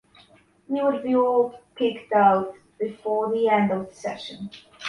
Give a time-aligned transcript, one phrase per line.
[0.67, 4.49] You would be all kicked out before the end of the session.